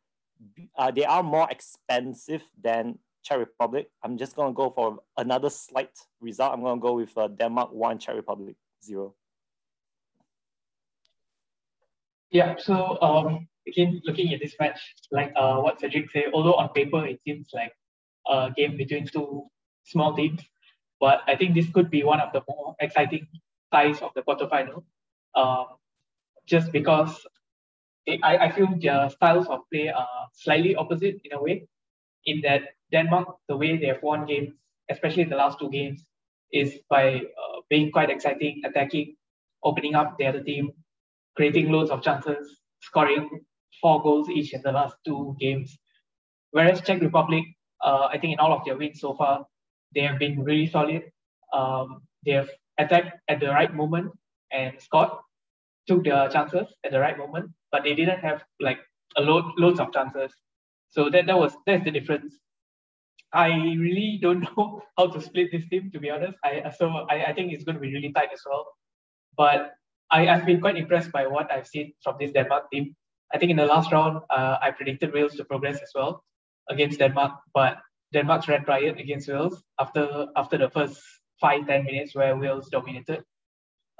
[0.77, 5.49] uh, they are more expensive than Czech Republic, I'm just going to go for another
[5.49, 6.53] slight result.
[6.53, 9.15] I'm going to go with uh, Denmark 1, Czech Republic 0.
[12.29, 14.79] Yeah, so um, again, looking at this match,
[15.11, 17.73] like uh, what Cedric said, although on paper it seems like
[18.27, 19.47] a game between two
[19.83, 20.41] small teams,
[20.99, 23.27] but I think this could be one of the more exciting
[23.73, 24.83] sides of the quarterfinal.
[25.35, 25.65] Um,
[26.45, 27.25] just because
[28.07, 31.67] I, I feel their styles of play are slightly opposite in a way,
[32.25, 34.53] in that Denmark, the way they have won games,
[34.89, 36.05] especially the last two games,
[36.51, 39.15] is by uh, being quite exciting, attacking,
[39.63, 40.71] opening up the other team,
[41.35, 43.27] creating loads of chances, scoring
[43.81, 45.77] four goals each in the last two games.
[46.51, 47.43] Whereas Czech Republic,
[47.83, 49.45] uh, I think in all of their wins so far,
[49.95, 51.03] they have been really solid.
[51.53, 54.11] Um, they have attacked at the right moment
[54.51, 55.09] and scored,
[55.87, 58.79] took their chances at the right moment, but they didn't have like
[59.17, 60.31] a load loads of chances.
[60.89, 62.35] So that, that was that's the difference.
[63.33, 66.37] I really don't know how to split this team to be honest.
[66.43, 68.65] I so I, I think it's going to be really tight as well.
[69.37, 69.73] But
[70.11, 72.95] I, I've been quite impressed by what I've seen from this Denmark team.
[73.33, 76.23] I think in the last round, uh, I predicted Wales to progress as well
[76.69, 77.77] against Denmark, but
[78.15, 80.03] Denmark ran riot against Wales after
[80.41, 80.99] after the first
[81.41, 83.23] five ten minutes where Wales dominated.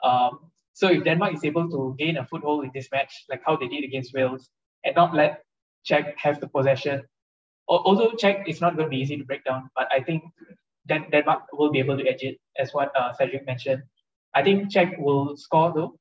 [0.04, 3.56] Um, so if Denmark is able to gain a foothold in this match, like how
[3.58, 4.49] they did against Wales,
[4.84, 5.43] and not let
[5.84, 7.04] Czech have the possession,
[7.67, 10.23] although Czech is not going to be easy to break down, but I think
[10.88, 13.84] Den- Denmark will be able to edge it, as what uh, Cedric mentioned.
[14.34, 15.91] I think Czech will score though,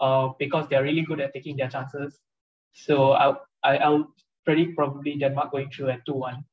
[0.00, 2.20] uh, because they're really good at taking their chances.
[2.72, 4.06] So I'll, I, will i will
[4.44, 6.44] predict probably Denmark going through at 2 1.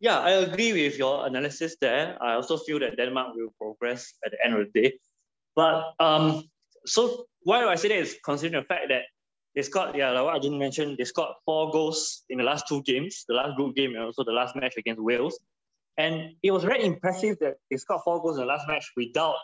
[0.00, 2.16] Yeah, I agree with your analysis there.
[2.22, 4.98] I also feel that Denmark will progress at the end of the day.
[5.54, 6.44] But um,
[6.86, 9.02] so why do I say that is considering the fact that
[9.54, 12.66] they scored, yeah, like what I didn't mention, they scored four goals in the last
[12.66, 15.38] two games, the last group game and also the last match against Wales.
[15.98, 19.34] And it was very impressive that they scored four goals in the last match without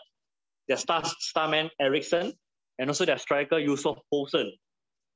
[0.67, 2.33] their star starman Eriksen
[2.79, 4.51] and also their striker Yussuf Poulsen.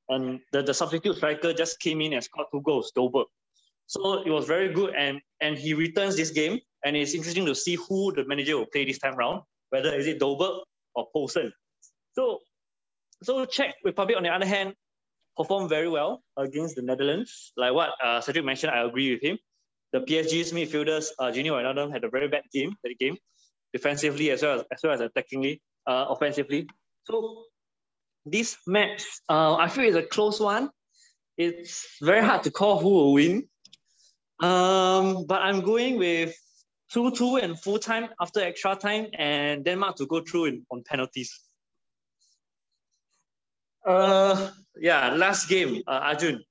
[0.08, 3.26] And the, the substitute striker just came in and scored two goals, Dolberg.
[3.86, 7.54] So it was very good and and he returns this game and it's interesting to
[7.54, 10.60] see who the manager will play this time round, whether is it Dolberg
[10.94, 11.52] or Poulsen.
[12.14, 12.38] So
[13.22, 14.74] so Czech Republic on the other hand
[15.36, 17.52] performed very well against the Netherlands.
[17.56, 19.38] Like what uh, Cedric mentioned, I agree with him.
[19.92, 23.16] The PSG's midfielders, uh, Gini Wijnaldum, had a very bad game that game,
[23.72, 26.66] defensively as well as, as well as attackingly, uh, offensively.
[27.04, 27.44] So
[28.24, 30.70] this match, uh, I feel is a close one.
[31.36, 33.48] It's very hard to call who will win.
[34.42, 36.34] Um, but I'm going with
[36.92, 41.40] 2-2 and full time after extra time and Denmark to go through in, on penalties.
[43.86, 46.42] Uh, yeah, last game, uh, Arjun.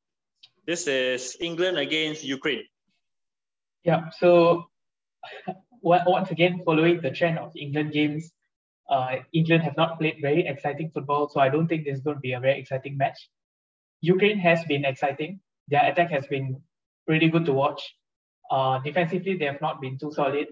[0.65, 2.63] This is England against Ukraine.
[3.83, 4.67] Yeah, so
[5.81, 8.31] once again, following the trend of England games,
[8.89, 12.17] uh, England have not played very exciting football, so I don't think this is going
[12.17, 13.29] to be a very exciting match.
[14.01, 15.39] Ukraine has been exciting.
[15.67, 16.61] Their attack has been
[17.11, 17.81] really good to watch.
[18.49, 20.47] Uh, defensively, they have not been too solid.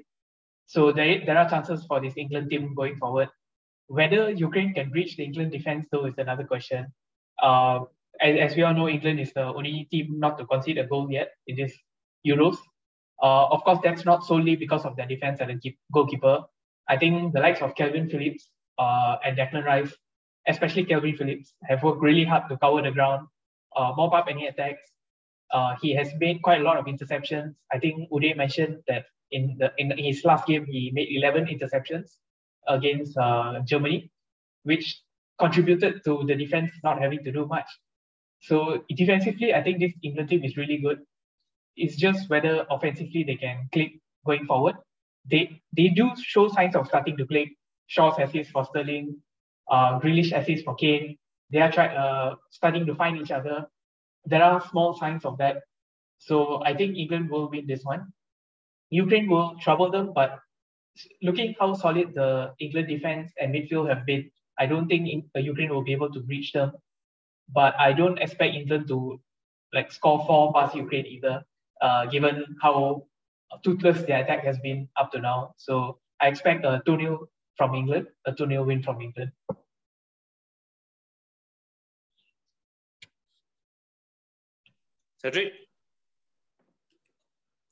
[0.74, 3.30] So there, there are chances for this England team going forward.
[3.88, 6.94] Whether Ukraine can breach the England defense, though, is another question.
[7.42, 7.80] Uh,
[8.22, 11.08] as, as we all know, England is the only team not to concede a goal
[11.10, 11.74] yet in this
[12.26, 12.58] Euros.
[13.22, 16.44] Uh, of course, that's not solely because of their defense and the goalkeeper.
[16.88, 19.94] I think the likes of Kalvin Phillips uh, and Declan Rice,
[20.48, 23.28] especially Kalvin Phillips, have worked really hard to cover the ground,
[23.76, 24.82] uh, mop up any attacks.
[25.52, 27.56] Uh, he has made quite a lot of interceptions.
[27.72, 32.18] I think Uday mentioned that in the in his last game he made 11 interceptions
[32.68, 34.12] against uh, Germany,
[34.64, 35.02] which
[35.40, 37.68] contributed to the defense not having to do much.
[38.42, 41.00] So defensively, I think this England team is really good.
[41.76, 44.76] It's just whether offensively they can click going forward.
[45.30, 47.50] They they do show signs of starting to click.
[47.88, 49.18] Shaw's assist for Sterling,
[49.70, 51.18] uh, Grealish assist for Kane.
[51.52, 53.66] They are try, uh, starting to find each other.
[54.26, 55.64] There are small signs of that.
[56.20, 58.12] So I think England will win this one.
[58.90, 60.40] Ukraine will trouble them, but
[61.22, 65.40] looking how solid the England defense and midfield have been, I don't think in, uh,
[65.40, 66.74] Ukraine will be able to breach them.
[67.54, 69.20] But I don't expect England to
[69.74, 71.44] like score four past Ukraine either
[71.82, 73.06] uh, given how
[73.64, 75.54] toothless their attack has been up to now.
[75.58, 77.28] So I expect a 2 0
[77.58, 79.32] from England, a 2 0 win from England.
[85.22, 85.54] Cedric?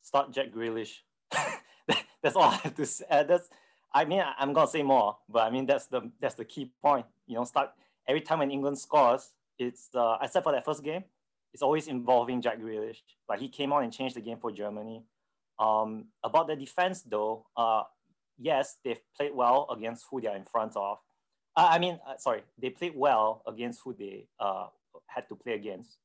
[0.01, 0.99] Start Jack Grealish.
[2.21, 3.05] that's all I have to say.
[3.09, 3.49] Uh, that's,
[3.93, 7.05] I mean, I'm gonna say more, but I mean that's the that's the key point.
[7.25, 7.71] You know, start
[8.07, 11.03] every time when England scores, it's uh, except for that first game,
[11.53, 13.01] it's always involving Jack Grealish.
[13.27, 15.03] Like he came on and changed the game for Germany.
[15.59, 17.83] Um, about the defense though, uh,
[18.37, 20.97] yes, they've played well against who they are in front of.
[21.55, 24.67] Uh, I mean, uh, sorry, they played well against who they uh,
[25.07, 25.97] had to play against,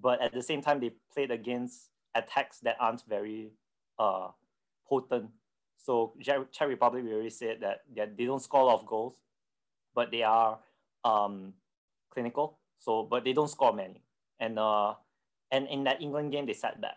[0.00, 3.52] but at the same time, they played against attacks that aren't very
[3.98, 4.28] uh,
[4.88, 5.30] potent.
[5.76, 9.14] So Czech Republic, we already said that, they don't score a lot of goals,
[9.94, 10.58] but they are
[11.04, 11.54] um,
[12.10, 12.58] clinical.
[12.78, 14.02] So, but they don't score many.
[14.38, 14.94] And uh,
[15.50, 16.96] and in that England game, they sat back.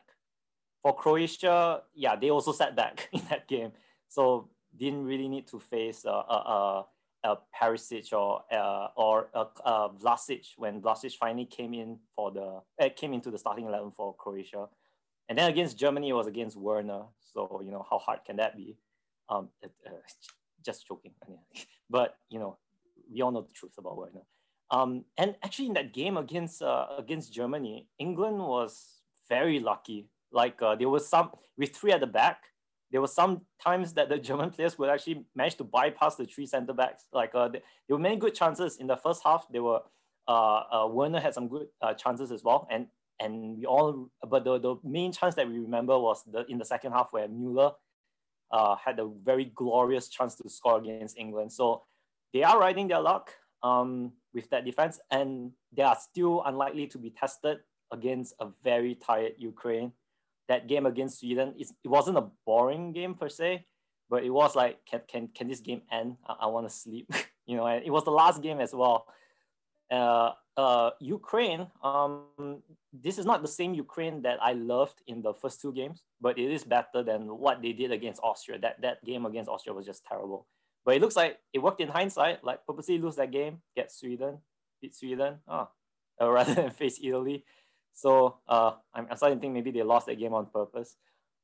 [0.81, 3.71] For Croatia, yeah, they also sat back in that game.
[4.07, 6.85] So didn't really need to face a, a,
[7.23, 12.61] a Perisic or uh, or a, a Vlasic when Vlasic finally came in for the
[12.79, 14.67] uh, came into the starting eleven for Croatia,
[15.29, 17.03] and then against Germany it was against Werner.
[17.33, 18.77] So you know how hard can that be?
[19.29, 19.67] Um, uh,
[20.65, 21.11] just joking,
[21.89, 22.57] but you know
[23.11, 24.21] we all know the truth about Werner.
[24.71, 30.07] Um, and actually in that game against uh, against Germany, England was very lucky.
[30.31, 32.43] Like uh, there was some with three at the back
[32.93, 36.45] there were some times that the German players would actually manage to bypass the three
[36.45, 37.05] center backs.
[37.11, 39.47] Like uh, there were many good chances in the first half.
[39.51, 39.81] There were
[40.27, 42.87] uh, uh, Werner had some good uh, chances as well, and
[43.19, 44.09] and we all.
[44.29, 47.27] But the, the main chance that we remember was the in the second half where
[47.27, 47.71] Mueller
[48.51, 51.51] uh, had a very glorious chance to score against England.
[51.51, 51.83] So
[52.31, 56.99] they are riding their luck um, with that defense, and they are still unlikely to
[56.99, 57.57] be tested
[57.91, 59.91] against a very tired Ukraine
[60.53, 63.65] that game against Sweden, it wasn't a boring game per se,
[64.09, 66.17] but it was like, can, can, can this game end?
[66.27, 67.11] I, I want to sleep.
[67.45, 69.07] you know, and it was the last game as well.
[69.91, 72.61] Uh, uh, Ukraine, um,
[72.93, 76.37] this is not the same Ukraine that I loved in the first two games, but
[76.37, 78.59] it is better than what they did against Austria.
[78.59, 80.45] That, that game against Austria was just terrible.
[80.85, 84.39] But it looks like it worked in hindsight, like purposely lose that game, get Sweden,
[84.81, 85.69] beat Sweden, oh,
[86.21, 87.45] rather than face Italy.
[87.93, 90.97] So uh, I'm, starting to think maybe they lost that game on purpose.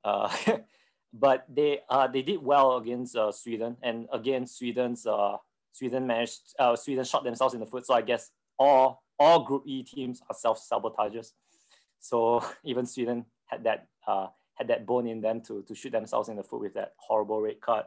[0.04, 0.36] Uh,
[1.14, 5.38] but they uh, they did well against uh, Sweden, and again Sweden's uh,
[5.72, 7.86] Sweden managed uh, Sweden shot themselves in the foot.
[7.86, 11.34] So I guess all all Group E teams are self sabotagers.
[12.00, 16.30] So even Sweden had that uh, had that bone in them to to shoot themselves
[16.30, 17.86] in the foot with that horrible red card.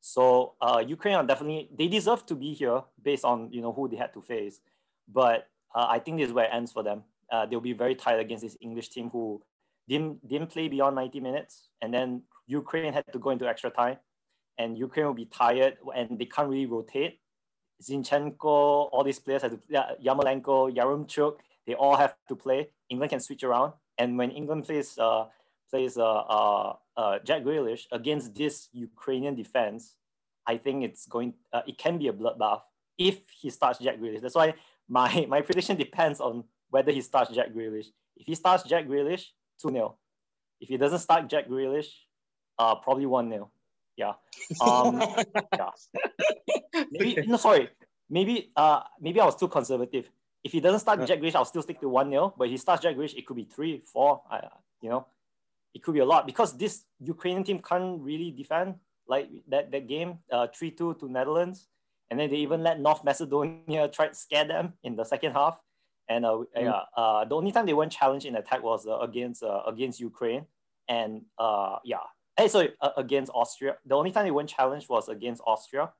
[0.00, 3.88] So uh, Ukraine are definitely they deserve to be here based on you know who
[3.88, 4.60] they had to face,
[5.08, 7.94] but uh, I think this is where it ends for them uh, they'll be very
[7.94, 9.42] tired against this English team who
[9.88, 13.98] didn't didn't play beyond 90 minutes, and then Ukraine had to go into extra time,
[14.58, 17.20] and Ukraine will be tired and they can't really rotate.
[17.82, 22.68] Zinchenko, all these players have to yeah, Yarmolenko, Yaremchuk, they all have to play.
[22.88, 25.24] England can switch around, and when England plays uh,
[25.70, 29.96] plays uh, uh, uh, Jack Grealish against this Ukrainian defense,
[30.46, 31.34] I think it's going.
[31.52, 32.60] Uh, it can be a bloodbath
[32.98, 34.20] if he starts Jack Grealish.
[34.20, 34.54] That's why
[34.88, 37.86] my my prediction depends on whether he starts Jack Grealish.
[38.16, 39.26] If he starts Jack Grealish,
[39.62, 39.96] 2 0.
[40.60, 41.86] If he doesn't start Jack Grealish,
[42.58, 43.48] uh, probably 1 0.
[43.96, 44.14] Yeah.
[44.60, 45.00] Um,
[45.60, 45.70] yeah.
[46.90, 47.68] Maybe, no, sorry.
[48.10, 50.10] Maybe uh, maybe I was too conservative.
[50.42, 52.34] If he doesn't start Jack Grealish, I'll still stick to 1 0.
[52.36, 54.22] But if he starts Jack Grealish, it could be 3, 4.
[54.28, 54.40] I,
[54.82, 55.06] you know,
[55.74, 58.74] it could be a lot because this Ukrainian team can't really defend.
[59.06, 61.68] Like that, that game, uh, 3 2 to Netherlands.
[62.10, 65.60] And then they even let North Macedonia try to scare them in the second half.
[66.08, 66.46] And uh, mm.
[66.56, 70.00] yeah, uh, the only time they weren't challenged in attack was uh, against uh, against
[70.00, 70.44] Ukraine,
[70.88, 72.04] and uh, yeah,
[72.36, 73.76] hey, sorry, uh, against Austria.
[73.86, 75.90] The only time they weren't challenged was against Austria.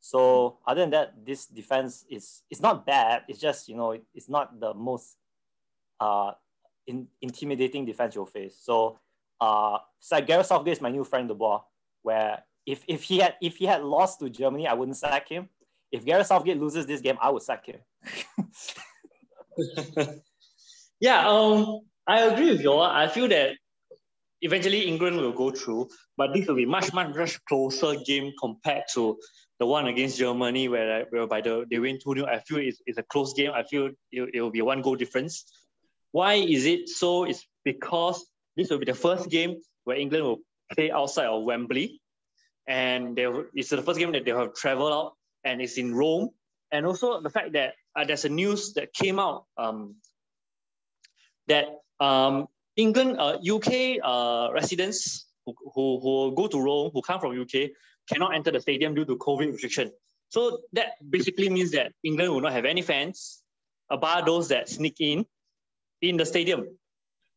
[0.00, 3.22] So other than that, this defense is it's not bad.
[3.28, 5.16] It's just you know it's not the most
[6.00, 6.32] uh,
[6.86, 8.56] in, intimidating defense you'll face.
[8.60, 8.98] So
[9.40, 11.70] uh, so Gareth Southgate is my new friend, the ball.
[12.02, 15.48] Where if if he had if he had lost to Germany, I wouldn't sack him.
[15.90, 17.80] If Gareth Southgate loses this game, I would sack him.
[21.00, 22.82] yeah, um, I agree with you all.
[22.82, 23.56] I feel that
[24.40, 28.84] eventually England will go through, but this will be much, much, much closer game compared
[28.94, 29.18] to
[29.58, 32.26] the one against Germany, where whereby the, they win 2 0.
[32.26, 33.52] I feel it's, it's a close game.
[33.54, 35.44] I feel it, it will be one goal difference.
[36.10, 37.24] Why is it so?
[37.24, 38.24] It's because
[38.56, 40.38] this will be the first game where England will
[40.74, 42.00] play outside of Wembley.
[42.66, 45.12] And they, it's the first game that they have traveled out,
[45.44, 46.30] and it's in Rome.
[46.70, 49.96] And also the fact that uh, there's a news that came out um,
[51.48, 57.20] that um, England, uh, UK uh, residents who, who, who go to Rome, who come
[57.20, 57.70] from UK,
[58.08, 59.92] cannot enter the stadium due to COVID restriction.
[60.28, 63.42] So that basically means that England will not have any fans,
[64.00, 65.26] bar those that sneak in
[66.00, 66.66] in the stadium.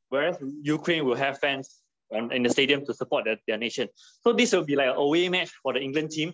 [0.10, 3.90] whereas Ukraine will have fans in the stadium to support their, their nation.
[4.22, 6.34] So this will be like an away match for the England team.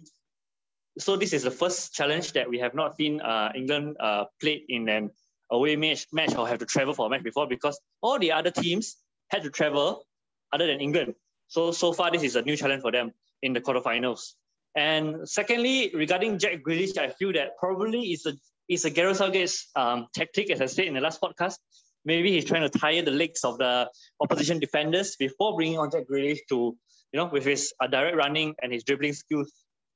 [1.00, 4.64] So this is the first challenge that we have not seen uh, England uh, played
[4.68, 5.12] in an
[5.50, 8.52] away match, match or have to travel for a match before because all the other
[8.52, 8.98] teams
[9.30, 10.06] had to travel
[10.52, 11.16] other than England.
[11.48, 14.34] So so far this is a new challenge for them in the quarterfinals.
[14.76, 18.34] And secondly, regarding Jack Grealish, I feel that probably it's a
[18.70, 21.58] it's a Gareth Southgate's um, tactic, as I said in the last podcast.
[22.06, 23.90] Maybe he's trying to tire the legs of the
[24.22, 26.76] opposition defenders before bringing on Jack Grealish to,
[27.12, 29.52] you know, with his uh, direct running and his dribbling skills,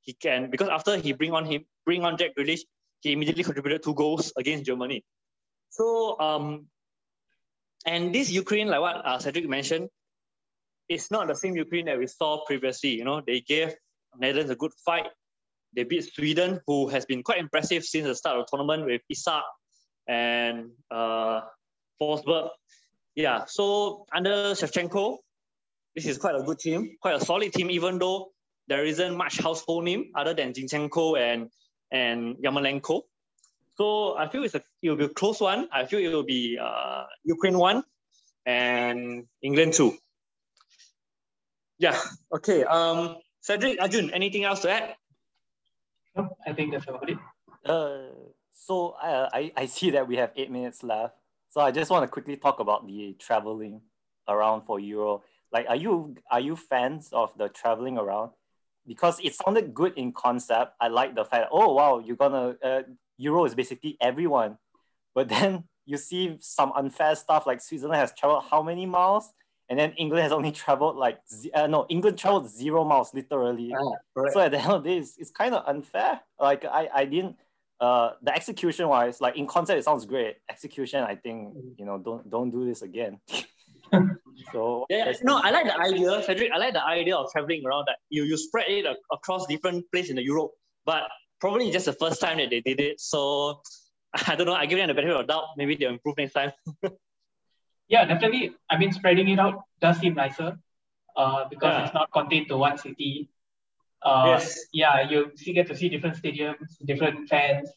[0.06, 2.60] he can because after he bring on him bring on Jack Grealish,
[3.00, 5.04] he immediately contributed two goals against Germany.
[5.70, 6.66] So um,
[7.84, 9.88] and this Ukraine, like what uh, Cedric mentioned,
[10.88, 12.90] it's not the same Ukraine that we saw previously.
[12.90, 13.74] You know, they gave
[14.18, 15.08] Netherlands a good fight.
[15.74, 19.02] They beat Sweden, who has been quite impressive since the start of the tournament with
[19.10, 19.42] Isak
[20.08, 21.42] and uh,
[22.00, 22.48] Forsberg.
[23.14, 25.18] Yeah, so under Shevchenko,
[25.94, 28.32] this is quite a good team, quite a solid team, even though
[28.68, 31.50] there isn't much household name other than Zinchenko and
[31.90, 33.02] and Yarmolenko.
[33.76, 35.68] So I feel it's a, it will be a close one.
[35.72, 37.84] I feel it will be uh, Ukraine one
[38.46, 39.96] and England two.
[41.78, 41.98] Yeah.
[42.32, 42.64] Okay.
[42.64, 44.96] Um, Cedric, Arjun, anything else to add?
[46.16, 47.18] No, I think that's about it.
[47.64, 48.08] Uh,
[48.54, 51.14] so uh, I, I see that we have eight minutes left.
[51.50, 53.82] So I just want to quickly talk about the traveling
[54.26, 55.22] around for Euro.
[55.52, 58.32] Like, are you are you fans of the traveling around?
[58.86, 60.74] Because it sounded good in concept.
[60.80, 61.48] I like the fact.
[61.50, 62.82] Oh wow, you're gonna uh,
[63.18, 64.58] Euro is basically everyone,
[65.14, 69.32] but then you see some unfair stuff like Switzerland has traveled how many miles?
[69.68, 71.18] and then England has only traveled like
[71.54, 73.74] uh, no England traveled zero miles literally.
[73.74, 76.20] Ah, so at the end of the day, it's, it's kind of unfair.
[76.38, 77.36] Like I I didn't
[77.80, 80.36] uh the execution wise like in concept it sounds great.
[80.48, 83.20] Execution I think you know don't don't do this again.
[84.52, 86.50] so yeah, no, I like the idea, Frederick.
[86.54, 90.10] I like the idea of traveling around that you you spread it across different places
[90.10, 90.52] in the Europe,
[90.84, 91.04] but
[91.40, 93.00] probably just the first time that they did it.
[93.00, 93.60] So
[94.26, 94.54] I don't know.
[94.54, 95.44] I give them the benefit of doubt.
[95.56, 96.52] Maybe they'll improve next time.
[97.88, 98.54] yeah, definitely.
[98.70, 100.58] I mean, spreading it out does seem nicer
[101.16, 101.84] uh, because yeah.
[101.84, 103.30] it's not contained to one city.
[104.02, 104.58] Uh, yes.
[104.72, 107.70] Yeah, you see, get to see different stadiums, different fans.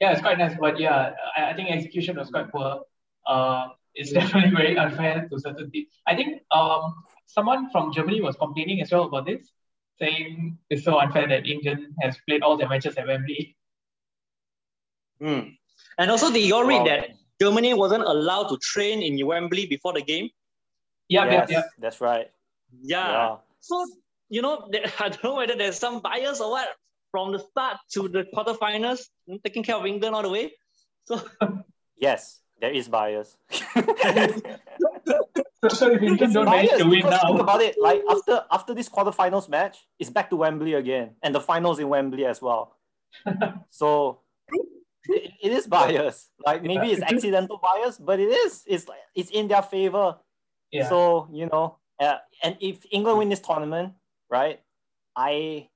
[0.00, 0.54] Yeah, it's quite nice.
[0.58, 2.82] But yeah, I, I think execution was quite poor.
[3.26, 5.88] Uh, it's definitely very unfair to certain teams.
[6.06, 6.94] I think um,
[7.26, 9.50] someone from Germany was complaining as well about this,
[9.98, 13.56] saying it's so unfair that England has played all their matches at Wembley.
[15.20, 15.56] Mm.
[15.98, 19.92] And also, did you all read that Germany wasn't allowed to train in Wembley before
[19.92, 20.30] the game.
[21.08, 21.62] Yeah, yes, yeah, yeah.
[21.78, 22.30] That's right.
[22.82, 23.10] Yeah.
[23.10, 23.36] yeah.
[23.60, 23.86] So,
[24.28, 24.68] you know,
[25.00, 26.68] I don't know whether there's some bias or what
[27.10, 29.08] from the start to the quarterfinals,
[29.44, 30.52] taking care of England all the way.
[31.06, 31.22] So,
[31.98, 33.36] yes, there is bias.
[33.50, 33.62] so
[35.90, 37.18] if England don't manage to win now.
[37.18, 41.34] Think about it, like after after this quarterfinals match, it's back to Wembley again, and
[41.34, 42.76] the finals in Wembley as well.
[43.70, 44.20] so
[45.04, 46.30] it, it is bias.
[46.44, 48.62] Like maybe it's accidental bias, but it is.
[48.66, 50.16] It's like it's in their favor.
[50.70, 50.88] Yeah.
[50.88, 53.94] So you know, uh, and if England win this tournament,
[54.30, 54.60] right?
[55.16, 55.68] I,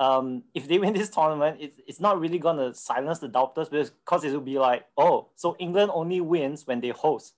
[0.00, 4.24] um, if they win this tournament, it's it's not really gonna silence the doubters because
[4.24, 7.34] it will be like, oh, so England only wins when they host.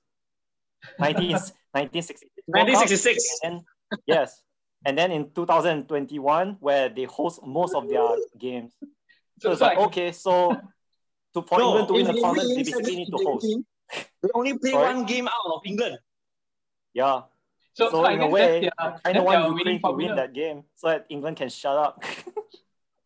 [1.00, 2.22] 19, 1966.
[2.46, 3.40] 1966.
[3.42, 3.60] And,
[4.06, 4.42] yes.
[4.84, 8.06] And then in 2021, where they host most of their
[8.38, 8.72] games.
[9.40, 10.56] So it's like, okay, so
[11.34, 13.46] to for no, England to win the tournament, they basically need to host.
[14.22, 14.94] They only play Sorry?
[14.94, 15.98] one game out of England.
[16.94, 17.22] Yeah.
[17.74, 20.62] So, so, so in a way, I kind of want Ukraine to win that game
[20.76, 22.04] so that England can shut up.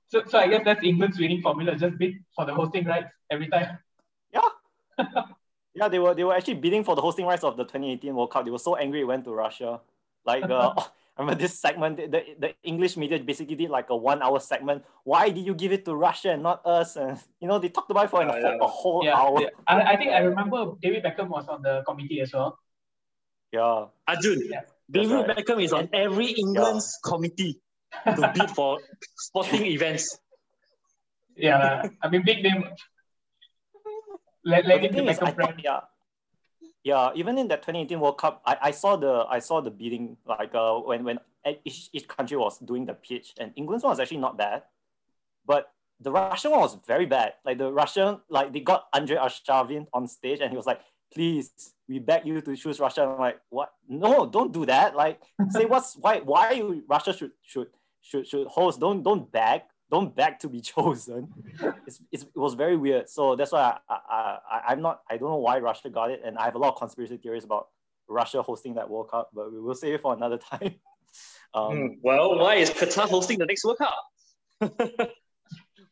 [0.08, 1.76] so, so I guess that's England's winning formula.
[1.76, 3.78] Just bid for the hosting rights every time.
[4.32, 4.48] Yeah.
[5.74, 8.30] yeah, they were they were actually bidding for the hosting rights of the 2018 World
[8.30, 8.44] Cup.
[8.44, 9.80] They were so angry it went to Russia.
[10.24, 10.84] Like uh, I
[11.18, 14.84] remember this segment, the, the English media basically did like a one hour segment.
[15.02, 16.96] Why did you give it to Russia and not us?
[16.96, 18.58] And you know, they talked about it for a, yeah.
[18.60, 19.40] a, whole yeah, hour.
[19.40, 19.48] Yeah.
[19.66, 22.58] I, I think I remember David Beckham was on the committee as well.
[23.52, 23.86] Yeah.
[24.06, 24.60] Arjun, yeah.
[24.90, 25.36] David right.
[25.36, 27.60] Beckham is on every England's committee
[28.04, 28.78] to bid for
[29.16, 30.18] sporting events.
[31.36, 32.64] Yeah, I mean, big name.
[34.44, 35.60] Let, let him the Beckham brand.
[35.62, 35.80] Yeah
[36.86, 40.16] yeah, even in that 2018 World Cup, I, I saw the I saw the beating
[40.24, 41.18] like uh when when
[41.64, 44.62] each, each country was doing the pitch, and England's one was actually not bad,
[45.44, 47.32] but the Russian one was very bad.
[47.44, 50.80] Like the Russian, like they got Andre Arshavin on stage, and he was like,
[51.12, 53.72] "Please, we beg you to choose Russia." I'm like, "What?
[53.88, 54.96] No, don't do that.
[54.96, 55.20] Like,
[55.50, 57.68] say what's why why you, Russia should should
[58.00, 58.80] should should host.
[58.80, 61.28] Don't don't beg don't beg to be chosen.
[61.86, 63.08] It's, it's, it was very weird.
[63.08, 66.22] So that's why I, I, I, I'm not, I don't know why Russia got it.
[66.24, 67.68] And I have a lot of conspiracy theories about
[68.08, 70.74] Russia hosting that World Cup, but we will save it for another time.
[71.54, 75.12] um, mm, well, why is Qatar hosting the next World Cup?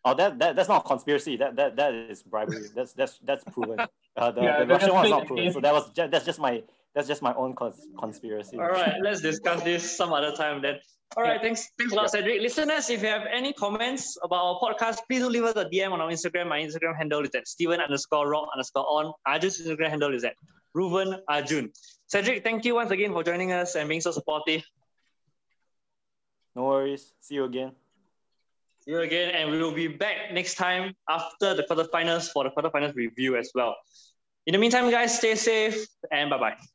[0.04, 1.36] Oh, that, that that's not conspiracy.
[1.36, 2.66] That that that is bribery.
[2.74, 3.78] That's that's that's proven.
[4.16, 5.52] Uh, the, yeah, the Russian one is not proven.
[5.52, 6.62] So that was just, that's just my
[6.94, 8.58] that's just my own cons- conspiracy.
[8.58, 10.78] All right, let's discuss this some other time then.
[11.16, 12.40] All right, thanks, thanks a lot, Cedric.
[12.40, 15.92] Listeners, if you have any comments about our podcast, please do leave us a DM
[15.92, 16.48] on our Instagram.
[16.48, 19.12] My Instagram handle is at Steven underscore rock underscore on.
[19.26, 20.34] Arjun's Instagram handle is at
[20.76, 21.72] Ruven Arjun.
[22.08, 24.62] Cedric, thank you once again for joining us and being so supportive.
[26.56, 27.12] No worries.
[27.20, 27.72] See you again.
[28.84, 32.50] See you again, and we will be back next time after the quarterfinals for the
[32.50, 33.76] quarterfinals review as well.
[34.46, 36.64] In the meantime, guys, stay safe and bye bye.